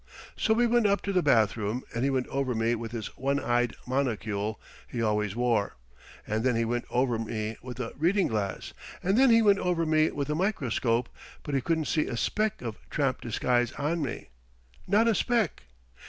So 0.35 0.55
we 0.55 0.65
went 0.65 0.87
up 0.87 1.03
to 1.03 1.13
the 1.13 1.21
bathroom 1.21 1.83
and 1.93 2.03
he 2.03 2.09
went 2.09 2.25
over 2.29 2.55
me 2.55 2.73
with 2.73 2.91
this 2.91 3.15
one 3.17 3.39
eyed 3.39 3.75
monocule 3.85 4.55
he 4.87 4.99
always 4.99 5.35
wore, 5.35 5.75
and 6.25 6.43
then 6.43 6.55
he 6.55 6.65
went 6.65 6.85
over 6.89 7.19
me 7.19 7.55
with 7.61 7.79
a 7.79 7.93
reading 7.95 8.25
glass, 8.25 8.73
and 9.03 9.15
then 9.15 9.29
he 9.29 9.43
went 9.43 9.59
over 9.59 9.85
me 9.85 10.09
with 10.09 10.27
a 10.31 10.33
microscope, 10.33 11.07
but 11.43 11.53
he 11.53 11.61
couldn't 11.61 11.85
see 11.85 12.07
a 12.07 12.17
speck 12.17 12.63
of 12.63 12.79
tramp 12.89 13.21
disguise 13.21 13.73
on 13.73 14.01
me. 14.01 14.29
Not 14.87 15.07
a 15.07 15.13
speck. 15.13 15.65